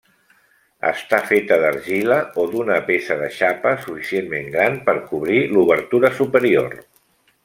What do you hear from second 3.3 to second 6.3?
xapa suficientment gran per cobrir l'obertura